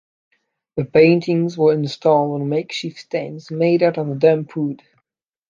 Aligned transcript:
The 0.77 0.85
paintings 0.85 1.59
were 1.59 1.73
installed 1.73 2.41
on 2.41 2.49
makeshift 2.49 2.97
stands 2.97 3.51
made 3.51 3.83
out 3.83 3.99
of 3.99 4.17
dump 4.17 4.55
wood. 4.55 4.81